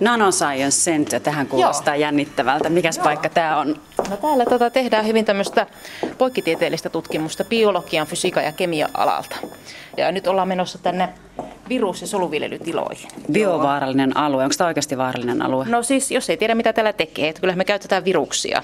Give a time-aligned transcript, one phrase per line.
[0.00, 2.00] Nanoscience Center, tähän kuulostaa Joo.
[2.00, 2.68] jännittävältä.
[2.68, 3.04] Mikäs Joo.
[3.04, 3.76] paikka tämä on?
[4.10, 5.66] No täällä tota, tehdään hyvin tämmöistä
[6.18, 9.36] poikkitieteellistä tutkimusta biologian, fysiikan ja kemian alalta.
[9.96, 11.08] Ja nyt ollaan menossa tänne
[11.68, 13.10] virus- ja soluviljelytiloihin.
[13.32, 15.64] Biovaarallinen alue, onko tämä oikeasti vaarallinen alue?
[15.68, 18.62] No siis, jos ei tiedä mitä täällä tekee, että kyllä me käytetään viruksia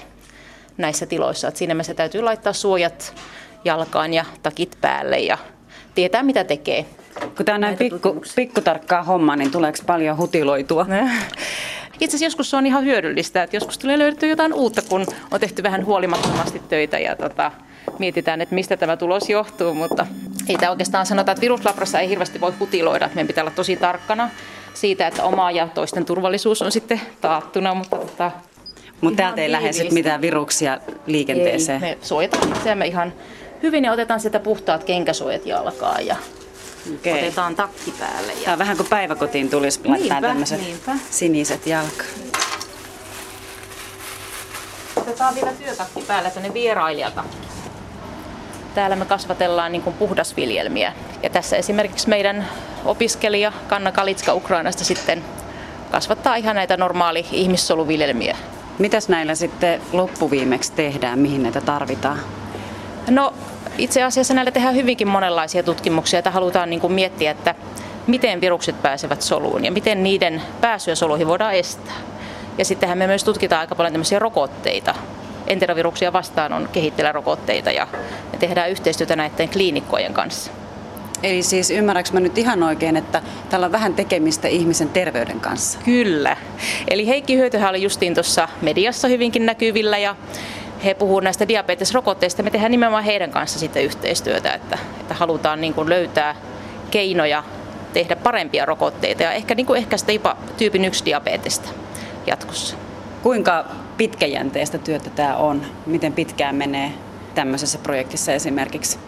[0.77, 1.47] näissä tiloissa.
[1.47, 3.13] Että siinä mielessä täytyy laittaa suojat
[3.65, 5.37] jalkaan ja takit päälle ja
[5.95, 6.85] tietää mitä tekee.
[7.35, 10.85] Kun tämä on näin pikku, pikkutarkkaa homma, niin tuleeko paljon hutiloitua?
[11.99, 15.39] Itse asiassa joskus se on ihan hyödyllistä, että joskus tulee löydettyä jotain uutta, kun on
[15.39, 17.51] tehty vähän huolimattomasti töitä ja tota,
[17.99, 20.07] mietitään, että mistä tämä tulos johtuu, mutta
[20.49, 23.75] ei tämä oikeastaan sanota, että viruslabrassa ei hirveästi voi hutiloida, että meidän pitää olla tosi
[23.75, 24.29] tarkkana
[24.73, 28.31] siitä, että oma ja toisten turvallisuus on sitten taattuna, mutta tota,
[29.01, 31.83] mutta täältä ei lähde mitään viruksia liikenteeseen.
[31.83, 33.13] Ei, me suojataan itseämme ihan
[33.63, 36.15] hyvin ja otetaan sitä puhtaat kenkäsuojat jalkaan ja
[36.95, 37.13] okay.
[37.13, 38.33] otetaan takki päälle.
[38.33, 38.39] Ja...
[38.39, 40.91] Tämä on vähän kuin päiväkotiin tulisi laittaa tämmöiset niinpä.
[41.09, 42.09] siniset jalkaan.
[44.95, 47.37] Otetaan vielä työtakki päälle, tämmöinen vierailijatakki.
[48.75, 50.93] Täällä me kasvatellaan niin puhdasviljelmiä.
[51.23, 52.49] Ja tässä esimerkiksi meidän
[52.85, 55.23] opiskelija Kanna Kalitska Ukrainasta sitten
[55.91, 58.37] kasvattaa ihan näitä normaali ihmissoluviljelmiä.
[58.79, 62.19] Mitäs näillä sitten loppuviimeksi tehdään, mihin näitä tarvitaan?
[63.09, 63.33] No
[63.77, 67.55] itse asiassa näillä tehdään hyvinkin monenlaisia tutkimuksia, että halutaan niin kuin miettiä, että
[68.07, 71.95] miten virukset pääsevät soluun ja miten niiden pääsyä soluihin voidaan estää.
[72.57, 74.95] Ja sittenhän me myös tutkitaan aika paljon tämmöisiä rokotteita.
[75.47, 77.87] Enteroviruksia vastaan on kehitteillä rokotteita ja
[78.31, 80.51] me tehdään yhteistyötä näiden kliinikkojen kanssa.
[81.23, 85.79] Eli siis ymmärränkö mä nyt ihan oikein, että tällä on vähän tekemistä ihmisen terveyden kanssa?
[85.85, 86.37] Kyllä.
[86.87, 90.15] Eli Heikki Hyötyhän oli justiin tuossa mediassa hyvinkin näkyvillä ja
[90.83, 92.43] he puhuvat näistä diabetesrokotteista.
[92.43, 96.35] Me tehdään nimenomaan heidän kanssa sitten yhteistyötä, että, että halutaan niin kuin löytää
[96.91, 97.43] keinoja
[97.93, 101.69] tehdä parempia rokotteita ja ehkä niin kuin ehkäistä jopa tyypin 1 diabetesta
[102.27, 102.75] jatkossa.
[103.23, 103.65] Kuinka
[103.97, 105.61] pitkäjänteistä työtä tämä on?
[105.85, 106.91] Miten pitkään menee
[107.35, 108.99] tämmöisessä projektissa esimerkiksi?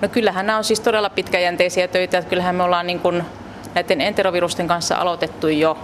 [0.00, 2.22] No kyllähän nämä on siis todella pitkäjänteisiä töitä.
[2.22, 3.22] Kyllähän me ollaan niin kuin
[3.74, 5.78] näiden enterovirusten kanssa aloitettu jo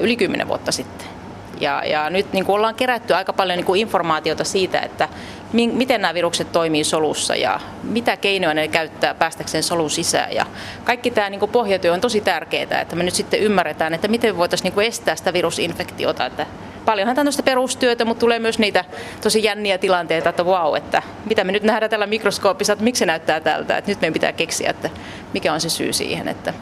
[0.00, 1.15] yli 10 vuotta sitten.
[1.60, 5.08] Ja, ja nyt niin kuin ollaan kerätty aika paljon niin kuin informaatiota siitä, että
[5.52, 10.32] mi, miten nämä virukset toimii solussa ja mitä keinoja ne käyttää päästäkseen solun sisään.
[10.32, 10.46] Ja
[10.84, 14.36] kaikki tämä niin kuin pohjatyö on tosi tärkeää, että me nyt sitten ymmärretään, että miten
[14.36, 16.26] voitaisiin niin kuin estää sitä virusinfektiota.
[16.26, 16.46] Että
[16.84, 18.84] paljonhan tämmöistä perustyötä, mutta tulee myös niitä
[19.20, 23.06] tosi jänniä tilanteita, että vau, että mitä me nyt nähdään tällä mikroskoopissa, että miksi se
[23.06, 24.90] näyttää tältä, että nyt meidän pitää keksiä, että
[25.34, 26.54] mikä on se syy siihen, että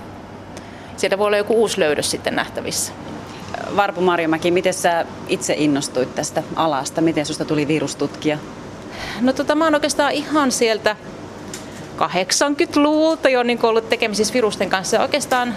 [0.96, 2.92] sieltä voi olla joku uusi löydös sitten nähtävissä.
[3.76, 7.00] Varpu Marjomäki, miten sä itse innostuit tästä alasta?
[7.00, 8.38] Miten susta tuli virustutkija?
[9.20, 10.96] No tota, mä oon oikeastaan ihan sieltä
[11.98, 15.00] 80-luvulta jo niin ollut tekemisissä virusten kanssa.
[15.00, 15.54] Oikeastaan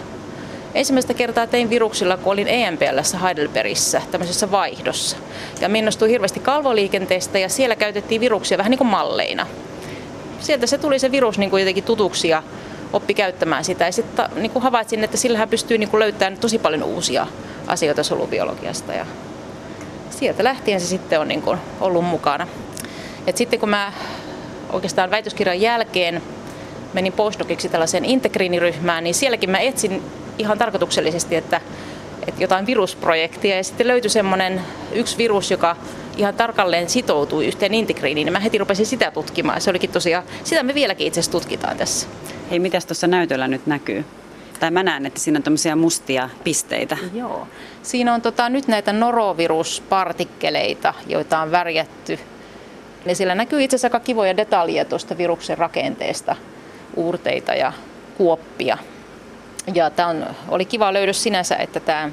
[0.74, 5.18] ensimmäistä kertaa tein viruksilla, kun olin EMPLssä Heidelbergissä, tämmöisessä vaihdossa.
[5.62, 9.48] Ja minnostuin hirveästi kalvoliikenteestä ja siellä käytettiin viruksia vähän niin kuin malleina.
[10.40, 12.44] Sieltä se tuli se virus niin kuin jotenkin tutuksi ja
[12.94, 13.86] oppi käyttämään sitä.
[13.86, 17.28] Ja sitten niin kuin havaitsin, että sillähän pystyy niin kuin löytämään tosi paljon uusia
[17.68, 18.94] asioita solubiologiasta.
[18.94, 19.06] Ja
[20.10, 22.48] sieltä lähtien se sitten on niin kuin ollut mukana.
[23.28, 23.94] Et sitten kun mä
[24.70, 26.22] oikeastaan väitöskirjan jälkeen
[26.94, 30.04] menin postdociksi tällaiseen integriiniryhmään, niin sielläkin mä etsin
[30.38, 31.62] ihan tarkoituksellisesti, että,
[32.28, 34.62] että jotain virusprojektia ja sitten löytyi semmoinen
[34.92, 35.76] yksi virus, joka
[36.18, 39.62] ihan tarkalleen sitoutui yhteen integriiniin, niin mä heti rupesin sitä tutkimaan.
[39.62, 42.08] Se olikin tosiaan, sitä me vieläkin itse asiassa tutkitaan tässä.
[42.52, 44.06] Hei, mitäs tuossa näytöllä nyt näkyy?
[44.60, 46.98] Tai mä näen, että siinä on tämmöisiä mustia pisteitä.
[47.14, 47.48] Joo.
[47.84, 52.20] Siinä on tota, nyt näitä noroviruspartikkeleita, joita on värjätty.
[53.06, 56.36] Ja siellä näkyy itse asiassa aika kivoja detaljeja tuosta viruksen rakenteesta,
[56.96, 57.74] uurteita ja
[58.18, 58.78] kuoppia.
[59.74, 60.16] Ja tämä
[60.48, 62.10] oli kiva löydös sinänsä, että tämä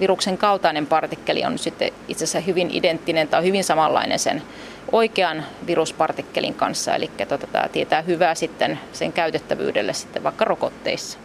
[0.00, 4.42] viruksen kaltainen partikkeli on sitten itse asiassa hyvin identtinen tai hyvin samanlainen sen
[4.92, 6.94] oikean viruspartikkelin kanssa.
[6.94, 11.18] Eli tota, tämä tietää hyvää sitten sen käytettävyydelle sitten vaikka rokotteissa.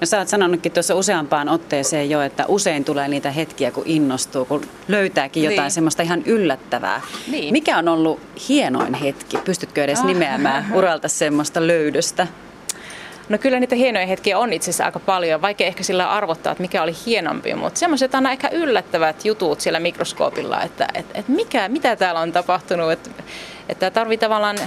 [0.00, 4.44] No sä oot sanonutkin tuossa useampaan otteeseen jo, että usein tulee niitä hetkiä, kun innostuu,
[4.44, 5.70] kun löytääkin jotain niin.
[5.70, 7.00] semmoista ihan yllättävää.
[7.30, 7.52] Niin.
[7.52, 9.36] Mikä on ollut hienoin hetki?
[9.36, 10.06] Pystytkö edes ah.
[10.06, 12.26] nimeämään uralta semmoista löydöstä?
[13.28, 16.62] No kyllä niitä hienoja hetkiä on itse asiassa aika paljon, vaikea ehkä sillä arvottaa, että
[16.62, 21.68] mikä oli hienompi, mutta semmoiset on ehkä yllättävät jutut siellä mikroskoopilla, että, että, että mikä,
[21.68, 23.10] mitä täällä on tapahtunut, että,
[23.68, 24.58] että tarvii tavallaan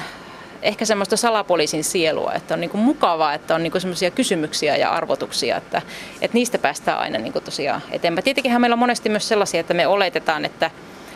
[0.61, 4.77] ehkä semmoista salapoliisin sielua, että on niin kuin mukavaa, että on niin kuin semmoisia kysymyksiä
[4.77, 5.81] ja arvotuksia, että,
[6.21, 8.23] että niistä päästään aina niin kuin tosiaan eteenpäin.
[8.23, 10.71] Tietenkin meillä on monesti myös sellaisia, että me oletetaan, että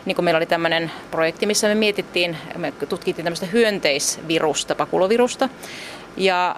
[0.05, 5.49] niin kuin meillä oli tämmöinen projekti, missä me mietittiin, me tutkittiin tämmöistä hyönteisvirusta, pakulovirusta,
[6.17, 6.55] ja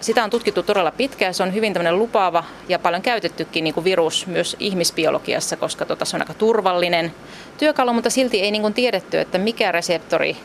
[0.00, 1.34] Sitä on tutkittu todella pitkään.
[1.34, 6.04] Se on hyvin tämmöinen lupaava ja paljon käytettykin niin kuin virus myös ihmisbiologiassa, koska tota,
[6.04, 7.12] se on aika turvallinen
[7.58, 10.36] työkalu, mutta silti ei niin kuin tiedetty, että mikä reseptori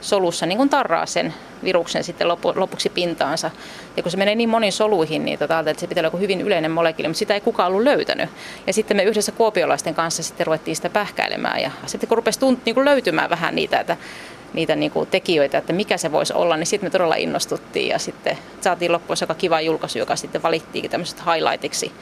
[0.00, 1.34] solussa niin kuin tarraa sen
[1.64, 3.50] viruksen sitten lopuksi pintaansa.
[3.96, 6.70] Ja kun se menee niin moniin soluihin, niin tota, että se pitää olla hyvin yleinen
[6.70, 8.30] molekyyli, mutta sitä ei kukaan ollut löytänyt.
[8.66, 12.64] Ja sitten me yhdessä kuopiolaisten kanssa sitten ruvettiin sitä pähkäilemään ja sitten kun rupesi tunt,
[12.64, 13.96] niin kuin löytymään vähän niitä, että
[14.52, 17.98] niitä niin kuin tekijöitä, että mikä se voisi olla, niin sitten me todella innostuttiin ja
[17.98, 21.92] sitten saatiin loppuun aika kiva julkaisu, joka sitten valittiinkin tämmöisestä highlightiksi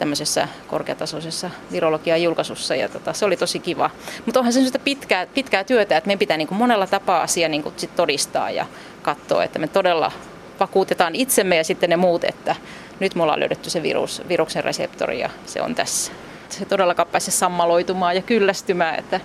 [0.00, 3.90] tämmöisessä korkeatasoisessa virologian julkaisussa ja tota, se oli tosi kiva.
[4.26, 7.48] Mutta onhan se sellaista pitkää, pitkää työtä, että meidän pitää niin kuin monella tapaa asia
[7.48, 8.66] niin kuin sit todistaa ja
[9.02, 10.12] katsoa, että me todella
[10.60, 12.56] vakuutetaan itsemme ja sitten ne muut, että
[13.00, 16.12] nyt me ollaan löydetty se virus, viruksen reseptori ja se on tässä.
[16.48, 19.20] Se todellakaan pääsee sammaloitumaan ja kyllästymään, että,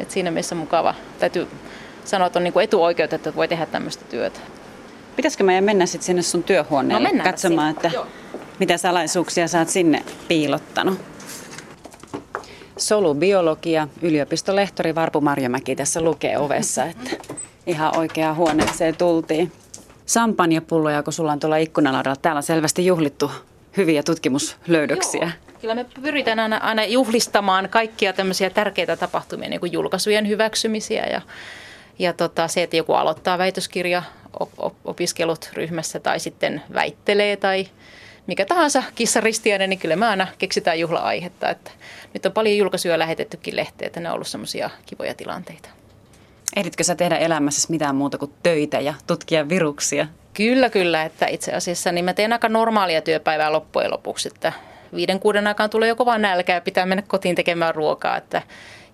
[0.00, 0.94] että siinä mielessä mukava.
[1.18, 1.48] Täytyy
[2.04, 4.40] sanoa, että on niin etuoikeutettu, että voi tehdä tämmöistä työtä.
[5.16, 8.06] Pitäisikö meidän mennä sitten sinne sun työhuoneelle no katsomaan, että Joo.
[8.58, 10.98] Mitä salaisuuksia sä oot sinne piilottanut?
[12.76, 17.10] Solubiologia, yliopistolehtori Varpu Marjamäki tässä lukee ovessa, että
[17.66, 19.52] ihan oikeaan huoneeseen tultiin.
[20.06, 22.16] Sampanjapulloja, kun sulla on tuolla ikkunalaudalla.
[22.16, 23.30] Täällä on selvästi juhlittu
[23.76, 25.20] hyviä tutkimuslöydöksiä.
[25.22, 25.30] Joo.
[25.60, 31.20] Kyllä me pyritään aina, aina juhlistamaan kaikkia tämmöisiä tärkeitä tapahtumia, niin kuin julkaisujen hyväksymisiä ja,
[31.98, 34.02] ja tota, se, että joku aloittaa väitöskirja
[34.84, 37.68] opiskelut ryhmässä tai sitten väittelee tai
[38.28, 41.50] mikä tahansa kissaristiäinen, niin kyllä me aina keksitään juhla-aihetta.
[41.50, 41.70] Että
[42.14, 45.68] nyt on paljon julkaisuja lähetettykin lehteen, että ne on ollut semmoisia kivoja tilanteita.
[46.56, 50.06] Ehditkö sä tehdä elämässä mitään muuta kuin töitä ja tutkia viruksia?
[50.34, 51.02] Kyllä, kyllä.
[51.02, 54.28] Että itse asiassa niin mä teen aika normaalia työpäivää loppujen lopuksi.
[54.34, 54.52] Että
[54.94, 58.16] viiden kuuden aikaan tulee joko vaan nälkä ja pitää mennä kotiin tekemään ruokaa.
[58.16, 58.42] Että,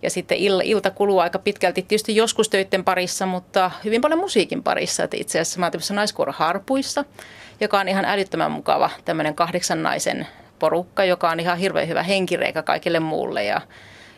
[0.05, 5.05] ja sitten ilta kuluu aika pitkälti tietysti joskus töiden parissa, mutta hyvin paljon musiikin parissa.
[5.05, 7.05] Että itse asiassa mä oon naiskuoro Harpuissa,
[7.61, 10.27] joka on ihan älyttömän mukava tämmöinen kahdeksan naisen
[10.59, 13.45] porukka, joka on ihan hirveän hyvä henkireikä kaikille muulle.
[13.45, 13.61] Ja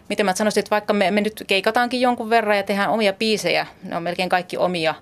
[0.09, 3.67] miten mä sanoisin, että vaikka me, me nyt keikataankin jonkun verran ja tehdään omia biisejä,
[3.83, 4.95] ne on melkein kaikki omia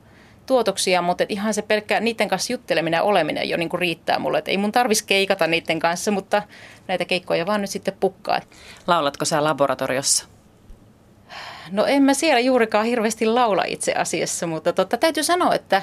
[0.47, 4.39] tuotoksia, mutta ihan se pelkkä niiden kanssa jutteleminen ja oleminen jo niin kuin riittää mulle.
[4.39, 6.43] Että ei mun tarvitsisi keikata niiden kanssa, mutta
[6.89, 8.41] näitä keikkoja vaan nyt sitten pukkaa.
[8.87, 10.34] Laulatko sä laboratoriossa?
[11.71, 15.83] No en mä siellä juurikaan hirveästi laula itse asiassa, mutta totta, täytyy sanoa, että,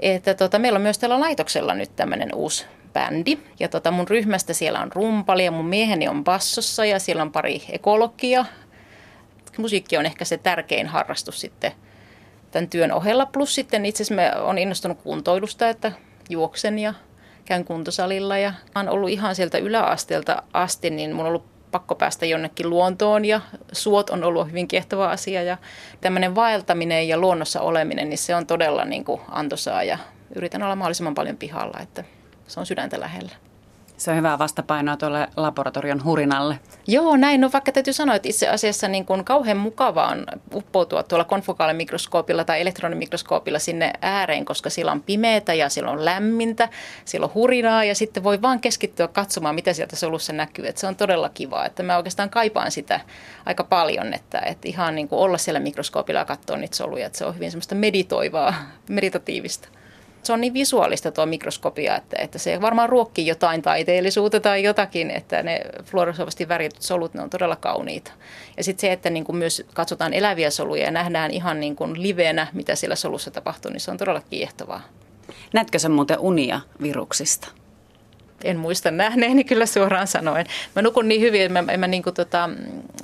[0.00, 3.38] että tota, meillä on myös tällä laitoksella nyt tämmöinen uusi bändi.
[3.60, 7.32] Ja tota, mun ryhmästä siellä on rumpali ja mun mieheni on bassossa ja siellä on
[7.32, 8.44] pari ekologia.
[9.58, 11.72] Musiikki on ehkä se tärkein harrastus sitten
[12.50, 13.26] tämän työn ohella.
[13.26, 15.92] Plus sitten itse asiassa on innostunut kuntoilusta, että
[16.30, 16.94] juoksen ja
[17.44, 22.26] käyn kuntosalilla ja olen ollut ihan sieltä yläasteelta asti, niin mun on ollut pakko päästä
[22.26, 23.40] jonnekin luontoon ja
[23.72, 25.56] suot on ollut hyvin kiehtova asia ja
[26.00, 29.98] tämmöinen vaeltaminen ja luonnossa oleminen, niin se on todella niin kuin antoisaa ja
[30.34, 32.04] yritän olla mahdollisimman paljon pihalla, että
[32.46, 33.32] se on sydäntä lähellä.
[34.02, 36.58] Se on hyvää vastapainoa tuolle laboratorion hurinalle.
[36.86, 37.40] Joo, näin.
[37.40, 42.44] No vaikka täytyy sanoa, että itse asiassa niin kuin kauhean mukavaa on uppoutua tuolla konfokaalimikroskoopilla
[42.44, 46.68] tai elektronimikroskoopilla sinne ääreen, koska siellä on pimeätä ja siellä on lämmintä,
[47.04, 50.66] siellä on hurinaa ja sitten voi vaan keskittyä katsomaan, mitä sieltä solussa näkyy.
[50.66, 53.00] Että se on todella kivaa, että mä oikeastaan kaipaan sitä
[53.46, 57.18] aika paljon, että, että ihan niin kuin olla siellä mikroskoopilla ja katsoa niitä soluja, että
[57.18, 58.54] se on hyvin semmoista meditoivaa,
[58.88, 59.68] meditatiivista
[60.22, 65.10] se on niin visuaalista tuo mikroskopia, että, että se varmaan ruokkii jotain taiteellisuutta tai jotakin,
[65.10, 68.12] että ne fluorosoivasti värityt solut, ne on todella kauniita.
[68.56, 72.02] Ja sitten se, että niin kuin myös katsotaan eläviä soluja ja nähdään ihan niin kuin
[72.02, 74.82] livenä, mitä siellä solussa tapahtuu, niin se on todella kiehtovaa.
[75.52, 77.48] Näetkö sä muuten unia viruksista?
[78.44, 80.46] En muista nähneeni kyllä suoraan sanoen.
[80.76, 82.50] Mä nukun niin hyvin, että mä, en mä niin kuin tota,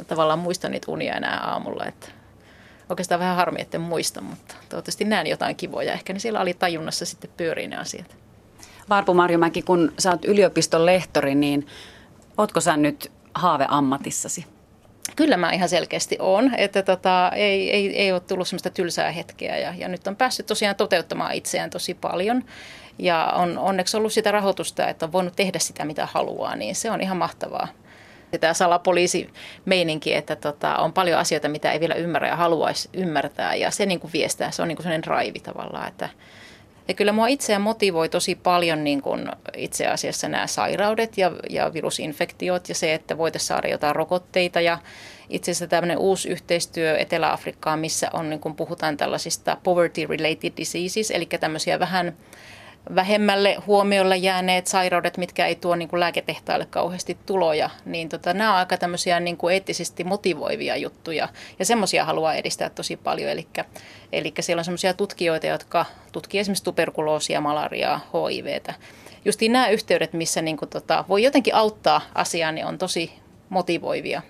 [0.07, 1.85] tavallaan muista niitä unia enää aamulla.
[1.85, 2.09] Että
[2.89, 5.93] oikeastaan vähän harmi, etten muista, mutta toivottavasti näen jotain kivoja.
[5.93, 8.17] Ehkä ne siellä oli tajunnassa sitten pyörii ne asiat.
[8.89, 11.67] Varpu Marjomäki, kun sä oot yliopiston lehtori, niin
[12.39, 14.47] ootko sä nyt haaveammatissasi?
[15.17, 19.59] Kyllä mä ihan selkeästi on, että tota, ei, ei, ei ole tullut semmoista tylsää hetkeä
[19.59, 22.45] ja, ja nyt on päässyt tosiaan toteuttamaan itseään tosi paljon
[22.99, 26.91] ja on onneksi ollut sitä rahoitusta, että on voinut tehdä sitä mitä haluaa, niin se
[26.91, 27.69] on ihan mahtavaa.
[28.41, 33.55] Tämä salapoliisi-meininki, että tota, on paljon asioita, mitä ei vielä ymmärrä ja haluaisi ymmärtää.
[33.55, 35.89] Ja se niin kuin viestää, se on niin kuin sellainen raivi tavallaan.
[35.89, 36.09] Että,
[36.89, 41.73] ja kyllä mua itseä motivoi tosi paljon niin kuin itse asiassa nämä sairaudet ja, ja
[41.73, 44.61] virusinfektiot ja se, että voitaisiin saada jotain rokotteita.
[44.61, 44.79] Ja
[45.29, 51.27] itse asiassa tämmöinen uusi yhteistyö Etelä-Afrikkaan, missä on, niin kuin puhutaan tällaisista poverty-related diseases, eli
[51.27, 52.17] tämmöisiä vähän
[52.95, 58.53] vähemmälle huomiolle jääneet sairaudet, mitkä ei tuo niin kuin lääketehtaille kauheasti tuloja, niin tota, nämä
[58.53, 61.29] on aika tämmöisiä niin kuin eettisesti motivoivia juttuja
[61.59, 63.31] ja semmoisia haluaa edistää tosi paljon.
[63.31, 63.47] Eli,
[64.13, 68.75] eli siellä on semmoisia tutkijoita, jotka tutkii esimerkiksi tuberkuloosia, malariaa, HIVtä
[69.25, 73.13] justiin nämä yhteydet, missä niin kuin, tota, voi jotenkin auttaa asiaa, niin on tosi
[73.49, 74.23] motivoivia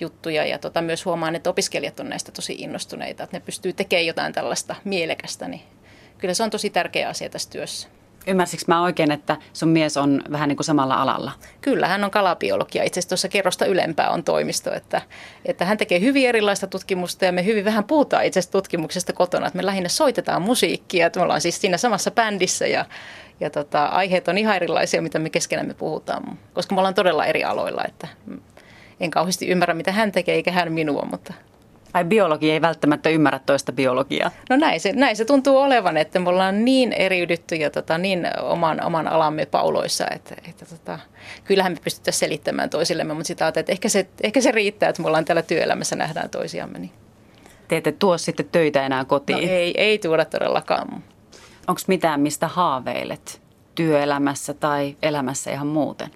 [0.00, 0.44] juttuja.
[0.46, 4.32] Ja tota, myös huomaan, että opiskelijat on näistä tosi innostuneita, että ne pystyy tekemään jotain
[4.32, 5.62] tällaista mielekästä, niin
[6.22, 7.88] kyllä se on tosi tärkeä asia tässä työssä.
[8.26, 11.32] Ymmärsikö mä oikein, että sun mies on vähän niin kuin samalla alalla?
[11.60, 12.82] Kyllä, hän on kalabiologia.
[12.82, 15.02] Itse asiassa tuossa kerrosta ylempää on toimisto, että,
[15.44, 19.46] että hän tekee hyvin erilaista tutkimusta ja me hyvin vähän puhutaan itse asiassa tutkimuksesta kotona.
[19.46, 22.84] Että me lähinnä soitetaan musiikkia, että me ollaan siis siinä samassa bändissä ja,
[23.40, 27.44] ja tota, aiheet on ihan erilaisia, mitä me keskenämme puhutaan, koska me ollaan todella eri
[27.44, 28.08] aloilla, että
[29.00, 31.34] en kauheasti ymmärrä, mitä hän tekee, eikä hän minua, mutta
[31.94, 34.30] Ai biologi ei välttämättä ymmärrä toista biologiaa?
[34.50, 38.26] No näin se, näin se tuntuu olevan, että me ollaan niin eriydytty ja tota, niin
[38.42, 40.98] oman, oman alamme pauloissa, että, että tota,
[41.44, 45.08] kyllähän me pystytään selittämään toisillemme, mutta sitä että ehkä se, ehkä se riittää, että me
[45.08, 46.78] ollaan täällä työelämässä, nähdään toisiamme.
[46.78, 46.92] Niin.
[47.68, 49.48] Te ette tuo sitten töitä enää kotiin?
[49.48, 51.04] No ei, ei tuoda todellakaan.
[51.68, 53.42] Onko mitään, mistä haaveilet
[53.74, 56.10] työelämässä tai elämässä ihan muuten?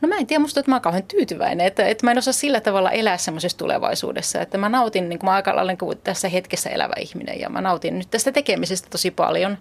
[0.00, 2.32] No mä en tiedä, musta että mä oon kauhean tyytyväinen, että, että mä en osaa
[2.32, 6.28] sillä tavalla elää semmoisessa tulevaisuudessa, että mä nautin, niin kuin mä aika lailla niin tässä
[6.28, 9.58] hetkessä elävä ihminen ja mä nautin nyt tästä tekemisestä tosi paljon,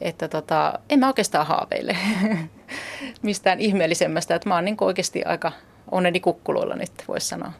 [0.00, 1.96] että tota, en mä oikeastaan haaveile
[3.22, 5.52] mistään ihmeellisemmästä, että mä oon niin oikeasti aika
[5.90, 7.52] onneni kukkuloilla nyt, voisi sanoa.